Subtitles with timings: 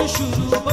[0.00, 0.69] मोक्ष शुरू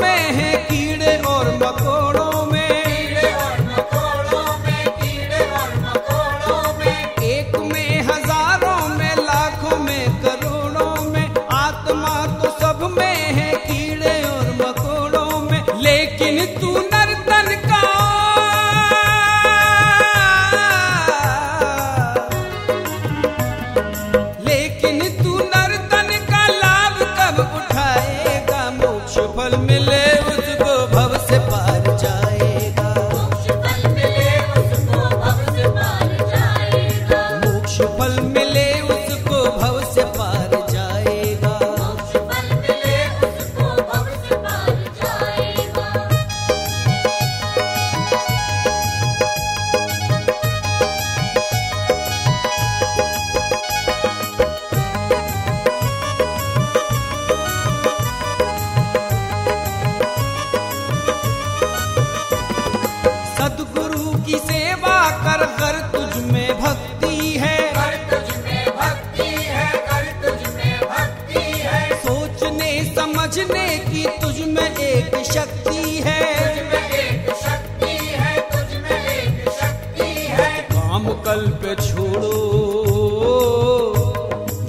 [0.00, 2.21] में है कीड़े और मकोड़ों
[29.12, 29.91] triple million.
[73.32, 76.22] समझने की तुझ में एक शक्ति है।
[80.72, 82.34] काम कल्प छोड़ो,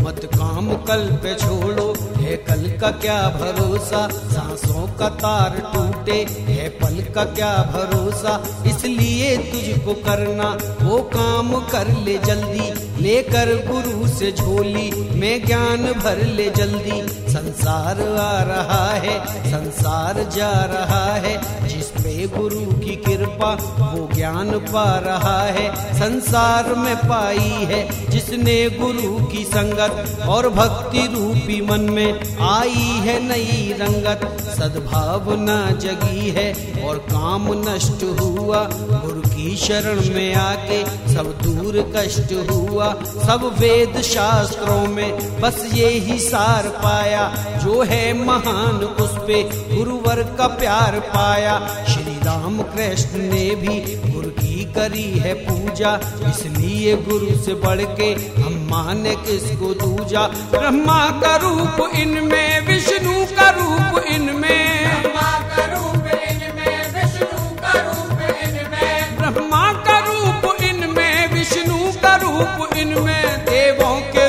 [0.01, 4.07] मत काम कल्प छोड़ो। है कल का क्या भरोसा?
[4.07, 8.39] सांसों का तार टूटे, है पल का क्या भरोसा?
[8.65, 16.25] इसलिए तुझको करना, वो काम कर ले जल्दी। लेकर गुरु से झोली में ज्ञान भर
[16.25, 17.01] ले जल्दी।
[17.31, 19.19] संसार आ रहा है,
[19.51, 23.49] संसार जा रहा है, जिस पे गुरु की कृपा,
[23.93, 31.07] वो ज्ञान पा रहा है, संसार में पाई है, जिसने गुरु की संगत और भक्ति
[31.13, 39.21] रूपी मन में आई है नई रंगत। सद्भावना जगी है और काम नष्ट हुआ, गुरु
[39.21, 40.83] की शरण में आके
[41.13, 47.27] सब दूर कष्ट हुआ। सब वेद शास्त्रों में बस ये ही सार पाया,
[47.63, 49.43] जो है महान उस पे
[49.75, 53.79] गुरुवर का प्यार पाया। श्री राम कृष्ण ने भी
[54.11, 55.91] गुरु की करी है पूजा।
[56.29, 58.09] इसलिए गुरु से बढ़ के
[58.41, 66.05] हम माने किसको दूजा। ब्रह्मा का रूप इनमें विष्णु का रूप इनमें। ब्रह्मा का रूप
[66.29, 74.22] इनमें विष्णु का रूप इनमें। ब्रह्मा का रूप इनमें विष्णु का रूप इनमें। देवों के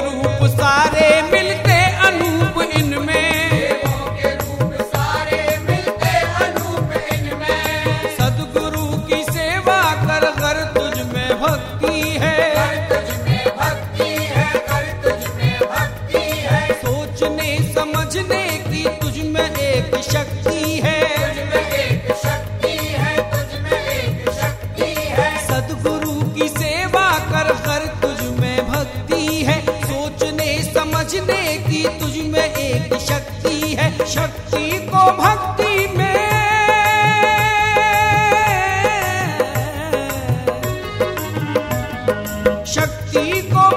[43.14, 43.73] chico